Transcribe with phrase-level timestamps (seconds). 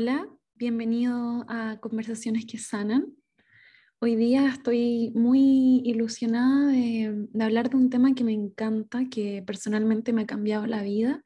[0.00, 3.16] Hola, bienvenido a Conversaciones que Sanan.
[3.98, 10.12] Hoy día estoy muy ilusionada de, hablar de un tema que me encanta, que personalmente
[10.12, 11.24] me ha cambiado la vida,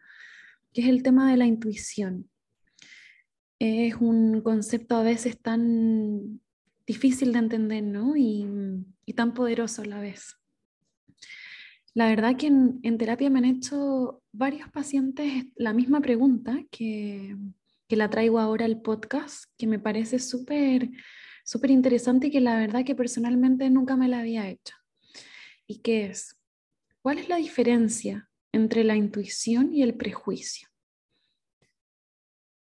[0.72, 2.30] que es el tema de la intuición.
[3.58, 6.40] Es un concepto a veces tan
[6.86, 8.16] difícil de entender, ¿no?
[8.16, 8.46] Y,
[9.14, 10.38] tan poderoso a la vez.
[11.92, 17.36] La verdad que en, en terapia me han hecho varios pacientes la misma pregunta que
[17.92, 20.88] que la traigo ahora al podcast, que me parece súper,
[21.44, 24.74] súper interesante y que la verdad que personalmente nunca me la había hecho.
[25.66, 26.40] ¿Y qué es?
[27.02, 30.70] ¿Cuál es la diferencia entre la intuición y el prejuicio?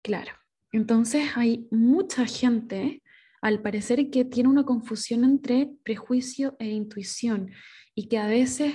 [0.00, 0.32] Claro,
[0.72, 3.02] entonces hay mucha gente,
[3.42, 7.50] al parecer, que tiene una confusión entre prejuicio e intuición
[7.94, 8.72] y que a veces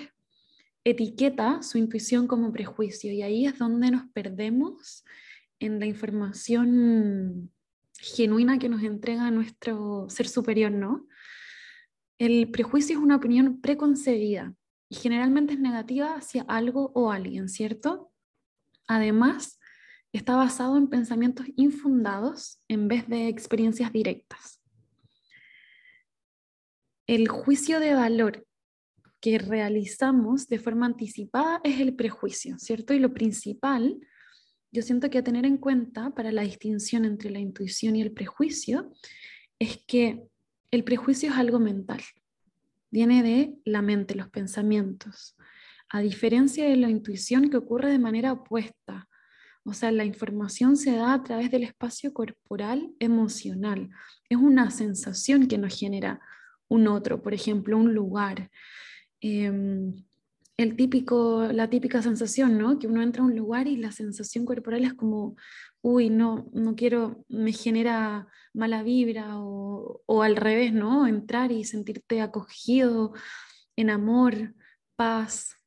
[0.84, 5.04] etiqueta su intuición como prejuicio y ahí es donde nos perdemos
[5.60, 7.52] en la información
[8.00, 11.08] genuina que nos entrega nuestro ser superior, ¿no?
[12.18, 14.54] El prejuicio es una opinión preconcebida
[14.90, 18.12] y generalmente es negativa hacia algo o alguien, ¿cierto?
[18.88, 19.60] Además,
[20.14, 24.62] está basado en pensamientos infundados en vez de experiencias directas.
[27.08, 28.48] El juicio de valor
[29.20, 32.94] que realizamos de forma anticipada es el prejuicio, ¿cierto?
[32.94, 34.00] Y lo principal
[34.76, 38.12] yo siento que a tener en cuenta para la distinción entre la intuición y el
[38.12, 38.92] prejuicio
[39.58, 40.28] es que
[40.70, 42.02] el prejuicio es algo mental,
[42.92, 45.38] viene de la mente, los pensamientos,
[45.88, 49.08] a diferencia de la intuición que ocurre de manera opuesta.
[49.64, 53.90] O sea, la información se da a través del espacio corporal emocional.
[54.28, 56.20] Es una sensación que nos genera
[56.68, 58.52] un otro, por ejemplo, un lugar.
[59.22, 59.96] Em,
[60.58, 62.80] el típico, la típica sensación, ¿no?
[62.80, 65.36] Que uno entra a un lugar y la sensación corporal es como,
[65.82, 71.08] uy, no, no quiero, me genera mala vibra o, o al revés, ¿no?
[71.08, 73.14] Entrar y sentirte acogido,
[73.76, 74.56] en amor,
[74.96, 75.58] paz.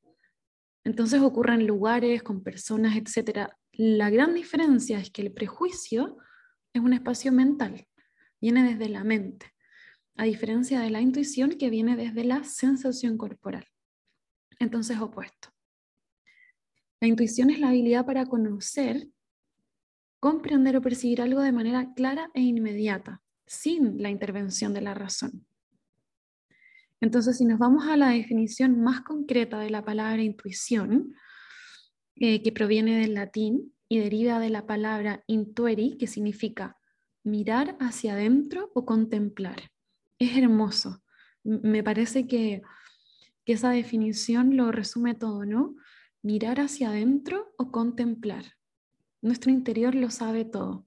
[0.85, 3.51] Entonces ocurren lugares con personas, etc.
[3.73, 6.17] La gran diferencia es que el prejuicio
[6.73, 7.87] es un espacio mental,
[8.41, 9.53] viene desde la mente,
[10.17, 13.67] a diferencia de la intuición que viene desde la sensación corporal
[14.59, 15.49] entonces opuesto.
[17.01, 19.09] La intuición es la habilidad para conocer,
[20.21, 25.47] comprender o percibir algo de manera clara e inmediata, sin la intervención de la razón.
[27.01, 31.15] Entonces, si nos vamos a la definición más concreta de la palabra intuición,
[32.17, 36.77] eh, que proviene del latín y deriva de la palabra intueri, que significa
[37.23, 39.71] mirar hacia adentro o contemplar.
[40.19, 41.03] Es hermoso.
[41.45, 42.63] Me parece que
[43.49, 45.75] que esa definición lo resume todo, ¿no?
[46.21, 48.45] Mirar hacia adentro o contemplar.
[49.23, 50.85] Nuestro interior lo sabe todo.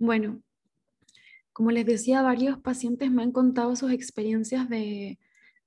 [0.00, 0.42] Bueno,
[1.52, 5.20] como les decía, varios pacientes me han contado sus experiencias de,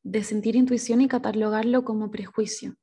[0.03, 2.75] de sentir intuición y catalogarlo como prejuicio.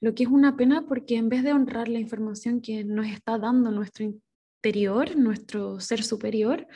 [0.00, 3.36] Lo que es una pena porque en vez de honrar la información que nos está
[3.36, 6.68] dando nuestro interior, nuestro ser superior,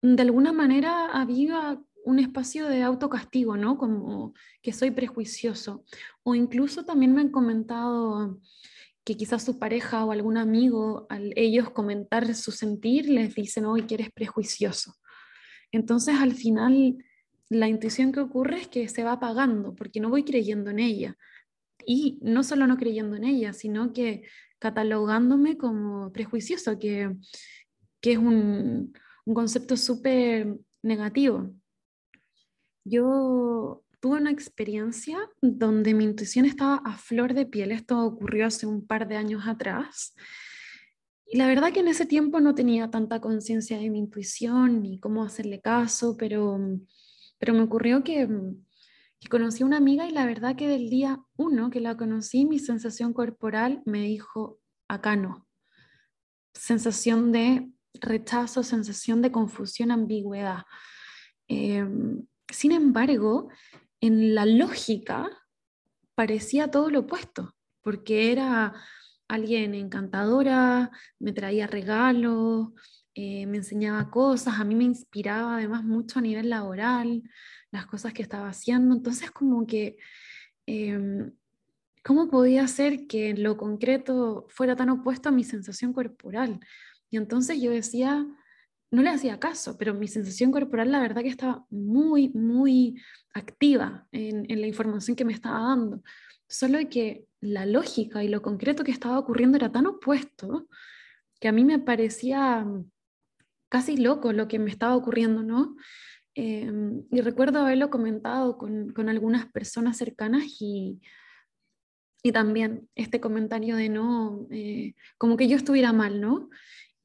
[0.00, 3.78] de alguna manera aviva un espacio de autocastigo, ¿no?
[3.78, 5.84] Como que soy prejuicioso.
[6.22, 8.40] O incluso también me han comentado
[9.04, 13.82] que quizás su pareja o algún amigo, al ellos comentar su sentir, les dicen, hoy
[13.82, 14.94] que eres prejuicioso.
[15.72, 16.96] Entonces, al final,
[17.50, 21.16] la intuición que ocurre es que se va apagando, porque no voy creyendo en ella.
[21.86, 24.22] Y no solo no creyendo en ella, sino que
[24.58, 27.14] catalogándome como prejuicioso, que,
[28.00, 28.94] que es un,
[29.26, 31.50] un concepto súper negativo
[32.84, 37.72] yo tuve una experiencia donde mi intuición estaba a flor de piel.
[37.72, 40.14] Esto ocurrió hace un par de años atrás.
[41.26, 45.00] Y la verdad que en ese tiempo no tenía tanta conciencia de mi intuición ni
[45.00, 46.60] cómo hacerle caso, pero,
[47.38, 48.28] pero me ocurrió que,
[49.30, 52.58] conocí a una amiga y la verdad que del día uno que la conocí, mi
[52.58, 55.48] sensación corporal me dijo, acá no.
[56.52, 60.64] Sensación de rechazo, sensación de confusión, ambigüedad.
[61.48, 61.88] Eh,
[62.48, 63.48] sin embargo,
[64.00, 65.30] en la lógica
[66.14, 68.74] parecía todo lo opuesto, porque era
[69.28, 72.68] alguien encantadora, me traía regalos,
[73.14, 77.22] eh, me enseñaba cosas, a mí me inspiraba además mucho a nivel laboral,
[77.70, 79.96] las cosas que estaba haciendo, entonces como que,
[80.66, 81.32] em,
[82.04, 86.60] ¿cómo podía ser que lo concreto fuera tan opuesto a mi sensación corporal?
[87.10, 88.26] Y entonces yo decía,
[88.94, 93.02] no le hacía caso, pero mi sensación corporal la verdad que estaba muy, muy
[93.34, 96.02] activa en, la información que me estaba dando.
[96.48, 100.68] Solo que la lógica y lo concreto que estaba ocurriendo era tan opuesto
[101.40, 102.64] que a mí me parecía
[103.68, 105.76] casi loco lo que me estaba ocurriendo, ¿no?
[106.36, 111.00] Em, y recuerdo haberlo comentado con, con algunas personas cercanas y,
[112.22, 116.50] y, también este comentario de no, eh, como que yo estuviera mal, ¿no?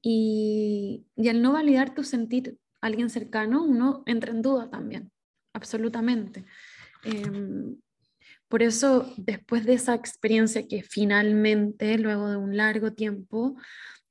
[0.02, 5.12] Y, y al no validar tu sentir a alguien cercano, uno entra en duda también,
[5.54, 6.46] absolutamente.
[7.04, 7.78] Em,
[8.48, 13.56] por eso, después de esa experiencia que finalmente, luego de un largo tiempo,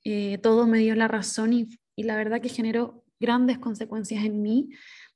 [0.05, 4.41] eh, todo me dio la razón y, y, la verdad que generó grandes consecuencias en
[4.43, 4.71] mí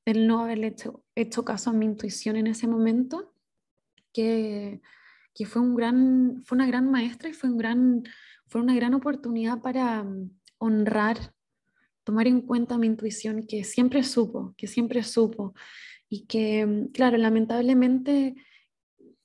[0.05, 3.33] el no haberle hecho, hecho caso a mi intuición en ese momento,
[4.13, 4.81] que,
[5.35, 8.03] que fue, un gran, fue una gran maestra y fue, un gran,
[8.47, 10.05] fue una gran oportunidad para
[10.63, 11.35] honrar,
[12.05, 15.55] tomar en cuenta mi intuición que siempre supo, que siempre supo
[16.09, 18.35] y que, claro, lamentablemente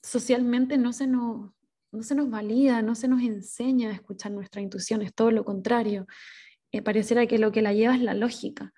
[0.01, 1.51] socialmente no se nos,
[1.91, 5.43] no se nos valida, no se nos enseña a escuchar nuestra intuición, es todo lo
[5.43, 6.07] contrario.
[6.71, 8.73] Eh, pareciera que lo que la lleva es la lógica.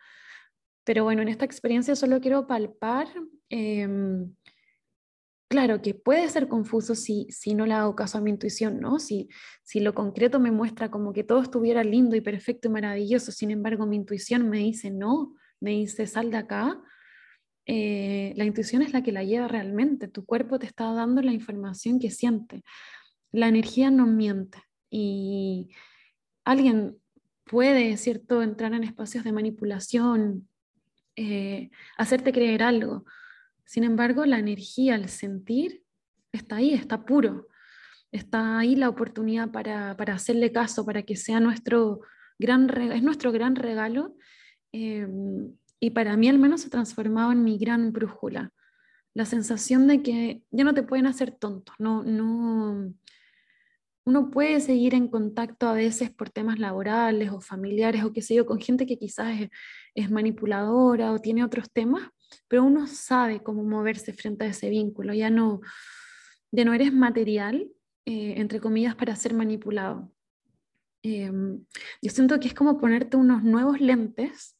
[0.84, 3.08] Pero bueno, en esta experiencia solo quiero palpar,
[3.50, 4.34] em,
[5.50, 9.00] claro, que puede ser confuso si, si no le hago caso a mi intuición, ¿no?
[9.00, 9.28] Si,
[9.64, 13.52] si lo concreto me muestra como que todo estuviera lindo y perfecto y maravilloso, sin
[13.52, 16.80] embargo mi intuición me dice no, me dice sal de acá,
[17.66, 21.34] eh, la intuición es la que la lleva realmente, tu cuerpo te está dando la
[21.34, 22.64] información que siente,
[23.32, 24.60] la energía no miente
[24.90, 25.70] y
[26.46, 26.98] alguien
[27.44, 30.48] puede, ¿cierto?, entrar en espacios de manipulación,
[31.16, 33.06] eh, hacerte creer algo.
[33.70, 35.84] Sin embargo, la energía, el sentir,
[36.32, 37.50] está ahí, está puro.
[38.12, 42.02] Está ahí la oportunidad para, para hacerle caso, para que sea nuestro
[42.40, 44.16] gran regalo, es nuestro gran regalo.
[44.72, 45.08] Eh,
[45.80, 48.52] y para mí al menos se transformaba en mi gran brújula.
[49.14, 52.92] La sensación de que ya no te pueden hacer tonto, no, no,
[54.04, 58.34] uno puede seguir en contacto a veces por temas laborales o familiares o qué sé
[58.34, 59.48] yo, con gente que quizás
[59.94, 62.10] es, manipuladora o tiene otros temas,
[62.48, 65.62] pero uno sabe cómo moverse frente a ese vínculo, ya no,
[66.52, 67.70] ya no eres material,
[68.06, 70.12] eh, entre comillas, para ser manipulado.
[71.04, 71.66] Em,
[72.02, 74.58] yo siento que es como ponerte unos nuevos lentes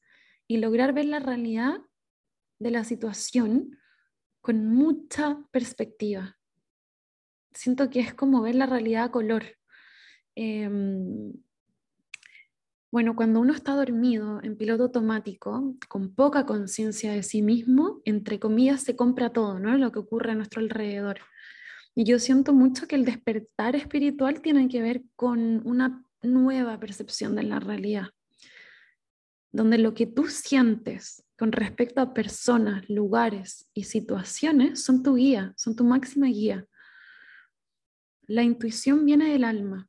[0.48, 1.82] y lograr ver la realidad
[2.60, 3.78] de la situación
[4.42, 6.40] con mucha perspectiva,
[7.54, 9.44] siento que es como ver la realidad a color.
[10.36, 11.34] Em,
[12.92, 18.40] bueno, cuando uno está dormido en piloto automático, con poca conciencia de sí mismo, entre
[18.40, 19.78] comillas, se compra todo, ¿no?
[19.78, 21.20] Lo que ocurre a nuestro alrededor.
[21.94, 27.36] Y yo siento mucho que el despertar espiritual tiene que ver con una nueva percepción
[27.36, 28.08] de la realidad,
[29.52, 35.54] donde lo que tú sientes con respecto a personas, lugares y situaciones son tu guía,
[35.58, 36.68] son tu máxima guía.
[38.28, 39.89] La intuición viene del alma.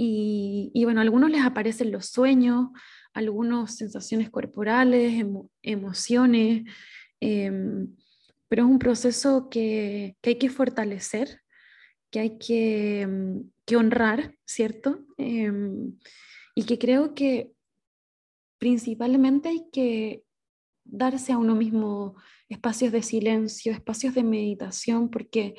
[0.00, 2.68] Y, bueno, a algunos les aparecen los sueños,
[3.12, 5.26] algunas sensaciones corporales,
[5.60, 6.72] emociones,
[7.18, 7.96] em,
[8.48, 11.40] pero es un proceso que, hay que fortalecer,
[12.12, 15.04] que hay que, em, honrar, ¿cierto?
[15.16, 15.98] Em,
[16.54, 17.50] y que creo que
[18.58, 20.22] principalmente hay que
[20.84, 22.14] darse a uno mismo
[22.48, 25.56] espacios de silencio, espacios de meditación, porque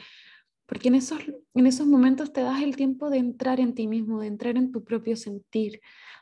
[0.70, 1.20] porque en esos,
[1.56, 4.72] en esos momentos te das el tiempo de entrar en ti mismo, de entrar en
[4.72, 5.82] tu propio sentir,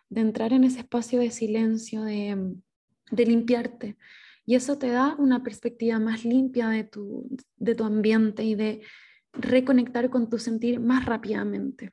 [0.09, 2.55] de entrar en ese espacio de silencio, de,
[3.11, 3.97] de limpiarte.
[4.45, 7.27] Y eso te da una perspectiva más limpia de tu,
[7.57, 8.81] de tu ambiente y de
[9.33, 11.91] reconectar con tu sentir más rápidamente.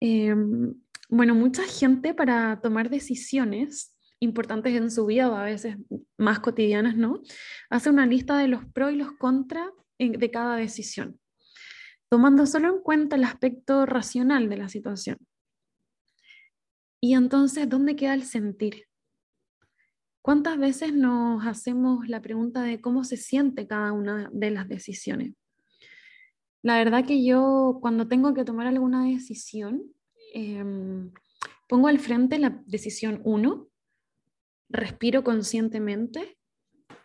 [0.00, 0.74] Em,
[1.08, 5.76] bueno, mucha gente para tomar decisiones importantes en su vida o a veces
[6.18, 7.22] más cotidianas, ¿no?
[7.70, 9.68] Hace una lista de los pros y los contras
[10.10, 11.20] de cada decisión,
[12.08, 15.18] tomando solo en cuenta el aspecto racional de la situación.
[17.00, 18.86] Y entonces, ¿dónde queda el sentir?
[20.22, 25.34] ¿Cuántas veces nos hacemos la pregunta de cómo se siente cada una de las decisiones?
[26.62, 29.82] La verdad que yo cuando tengo que tomar alguna decisión,
[30.32, 31.12] em,
[31.68, 33.68] pongo al frente la decisión 1,
[34.70, 36.38] respiro conscientemente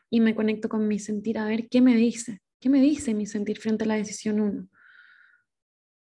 [0.09, 2.39] y me conecto con mi sentir a ver qué me dice.
[2.59, 4.67] ¿Qué me dice mi sentir frente a la decisión 1?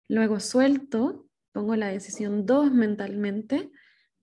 [0.08, 3.72] Luego suelto, pongo la decisión 2 mentalmente,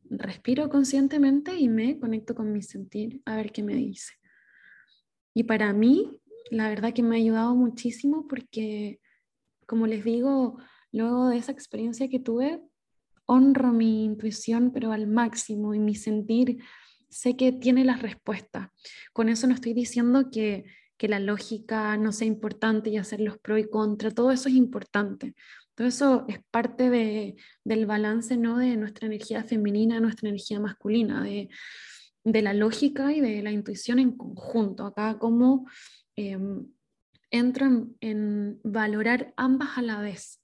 [0.04, 4.14] respiro conscientemente y me conecto con mi sentir a ver qué me dice.
[5.34, 9.00] Y para mí, la verdad que me ha ayudado muchísimo porque,
[9.66, 10.58] como les digo,
[10.90, 12.62] luego de esa experiencia que tuve,
[13.26, 16.62] honro mi intuición, pero al máximo, y mi sentir
[17.10, 18.68] sé que tiene las respuestas.
[19.12, 20.64] Con eso no estoy diciendo que
[21.02, 24.54] que la lógica no sea importante y hacer los pro y contra, todo eso es
[24.54, 25.34] importante.
[25.74, 28.56] Todo eso es parte de, del balance ¿no?
[28.56, 31.48] de nuestra energía femenina, nuestra energía masculina, de,
[32.22, 34.86] de la lógica y de la intuición en conjunto.
[34.86, 35.66] Acá como
[36.14, 36.38] eh,
[37.32, 40.40] entro en, valorar ambas a la vez.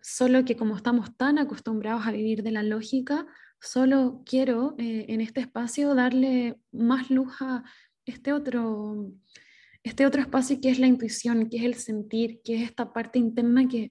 [0.00, 3.26] Solo que como estamos tan acostumbrados a vivir de la lógica,
[3.60, 7.64] solo quiero eh, en este espacio darle más luz a
[8.10, 9.12] este otro,
[9.82, 13.18] este otro espacio que es la intuición, que es el sentir, que es esta parte
[13.18, 13.90] interna que,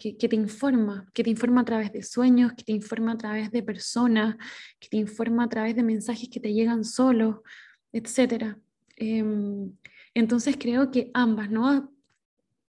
[0.00, 3.50] que, te informa, que te informa a través de sueños, que te informa a través
[3.50, 4.36] de personas,
[4.78, 7.36] que te informa a través de mensajes que te llegan solos,
[7.92, 8.56] etc.
[8.96, 9.72] Em,
[10.14, 11.92] entonces creo que ambas, ¿no?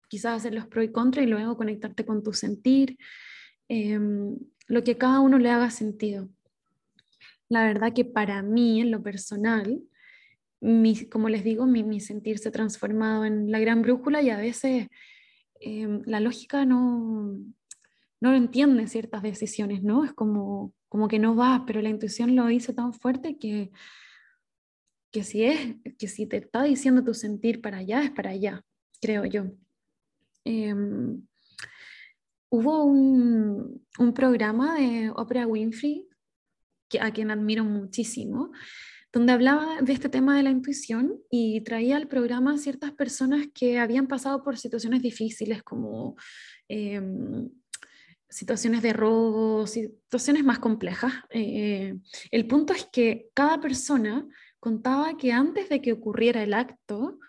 [0.09, 2.97] Quizás hacer los pro y contra y luego conectarte con tu sentir,
[3.69, 6.29] em, lo que cada uno le haga sentido.
[7.47, 9.81] La verdad que para mí, en lo personal,
[11.11, 14.87] como les digo, mi, mi transformado en la gran brújula y a veces
[15.61, 17.37] Em, la lógica no,
[18.19, 20.03] no entiende ciertas decisiones, ¿no?
[20.03, 23.71] Es como, como que no va, pero la intuición lo dice tan fuerte que,
[25.11, 28.65] que, si es, que si te está diciendo tu sentir para allá, es para allá,
[28.99, 29.51] creo yo.
[30.45, 31.21] Em,
[32.49, 36.07] hubo un, un, programa de Oprah Winfrey,
[36.99, 38.51] a quien admiro muchísimo,
[39.13, 43.77] donde hablaba de este tema de la intuición y traía al programa ciertas personas que
[43.77, 46.15] habían pasado por situaciones difíciles como
[46.69, 47.49] em,
[48.29, 51.13] situaciones de robo, situaciones más complejas.
[51.29, 51.97] Eh,
[52.31, 54.25] el punto es que cada persona
[54.59, 57.19] contaba que antes de que ocurriera el acto,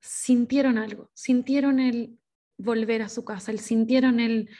[0.00, 2.18] sintieron algo, sintieron el
[2.58, 4.50] volver a su casa, el sintieron el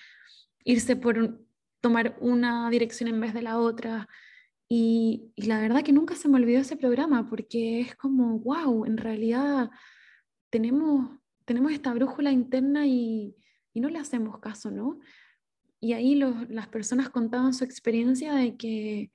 [0.65, 1.41] irse por
[1.81, 4.09] tomar una dirección en vez de la otra,
[4.69, 8.97] y, la verdad que nunca se me olvidó ese programa porque es como, wow, en
[8.97, 9.71] realidad
[10.51, 11.11] tenemos,
[11.45, 13.37] tenemos esta brújula interna y,
[13.73, 15.01] y no le hacemos caso, ¿no?
[15.81, 19.11] Y ahí las personas contaban su experiencia de que,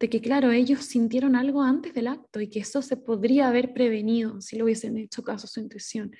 [0.00, 3.72] de que, claro, ellos sintieron algo antes del acto y que eso se podría haber
[3.72, 6.10] prevenido si lo hubiesen hecho caso a su intuición.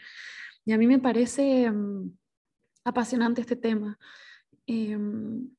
[0.65, 2.13] Y a mí me parece mm,
[2.85, 3.99] apasionante este tema.
[4.67, 5.51] Em,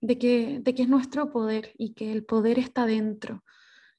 [0.00, 3.44] de que, de que es nuestro poder y que el poder está dentro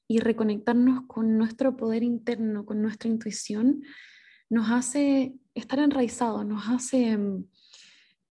[0.08, 3.82] y reconectarnos con nuestro poder interno, con nuestra intuición,
[4.48, 7.44] nos hace estar enraizados, nos hace mm,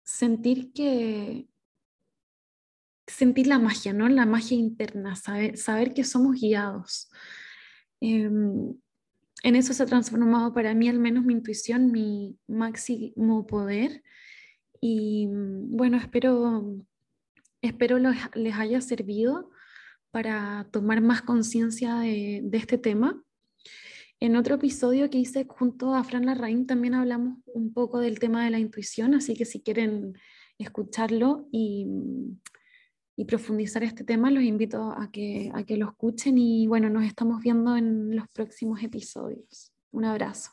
[0.02, 1.48] sentir que
[3.06, 4.08] sentir la magia, ¿no?
[4.08, 7.08] La magia interna, saber, saber que somos guiados.
[8.00, 8.74] Em,
[9.42, 14.02] en eso se ha transformado para mí al menos mi intuición, mi máximo poder.
[14.80, 16.84] Y mm, bueno, espero
[17.66, 19.50] Espero les haya servido
[20.12, 23.22] para tomar más conciencia de, este tema.
[24.20, 28.44] En otro episodio que hice junto a Fran Larraín también hablamos un poco del tema
[28.44, 30.14] de la intuición, así que si quieren
[30.58, 31.86] escucharlo y,
[33.16, 37.04] y profundizar este tema, los invito a que, a que lo escuchen y bueno, nos
[37.04, 39.72] estamos viendo en los próximos episodios.
[39.90, 40.52] Un abrazo.